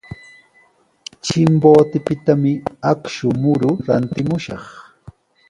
[1.25, 2.53] Chimbotepitami
[2.91, 4.65] akshu muru rantimushaq.